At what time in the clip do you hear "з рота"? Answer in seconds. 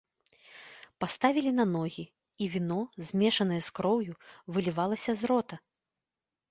5.23-5.55